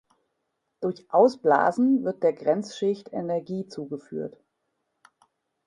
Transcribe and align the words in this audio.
Durch 0.79 1.05
Ausblasen 1.13 2.03
wird 2.03 2.23
der 2.23 2.33
Grenzschicht 2.33 3.13
Energie 3.13 3.67
zugeführt. 3.67 4.35